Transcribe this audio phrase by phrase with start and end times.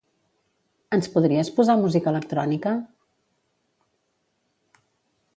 [0.95, 2.73] Ens podries posar música electrònica?